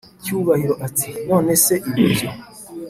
cyubahiro 0.23 0.75
ati"nonese 0.87 1.73
ibi 1.89 2.03
byo 2.13 2.29